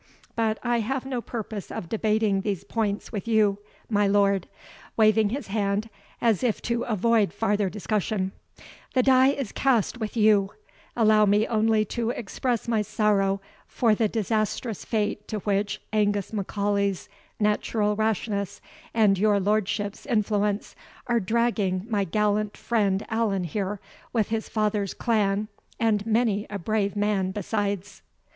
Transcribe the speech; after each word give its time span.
But 0.35 0.57
I 0.63 0.79
have 0.79 1.05
no 1.05 1.21
purpose 1.21 1.69
of 1.69 1.87
debating 1.87 2.41
these 2.41 2.63
points 2.63 3.11
with 3.11 3.27
you, 3.27 3.59
my 3.87 4.07
lord," 4.07 4.47
waving 4.97 5.29
his 5.29 5.45
hand, 5.45 5.91
as 6.19 6.41
if 6.43 6.59
to 6.63 6.81
avoid 6.85 7.31
farther 7.31 7.69
discussion; 7.69 8.31
"the 8.95 9.03
die 9.03 9.27
is 9.27 9.51
cast 9.51 9.99
with 9.99 10.17
you; 10.17 10.53
allow 10.97 11.27
me 11.27 11.45
only 11.45 11.85
to 11.85 12.09
express 12.09 12.67
my 12.67 12.81
sorrow 12.81 13.41
for 13.67 13.93
the 13.93 14.07
disastrous 14.07 14.83
fate 14.83 15.27
to 15.27 15.37
which 15.41 15.79
Angus 15.93 16.33
M'Aulay's 16.33 17.07
natural 17.39 17.95
rashness, 17.95 18.59
and 18.95 19.19
your 19.19 19.39
lordship's 19.39 20.07
influence, 20.07 20.75
are 21.05 21.19
dragging 21.19 21.85
my 21.87 22.05
gallant 22.05 22.57
friend 22.57 23.05
Allan 23.09 23.43
here, 23.43 23.79
with 24.11 24.29
his 24.29 24.49
father's 24.49 24.95
clan, 24.95 25.47
and 25.79 26.07
many 26.07 26.47
a 26.49 26.57
brave 26.57 26.95
man 26.95 27.29
besides." 27.29 28.01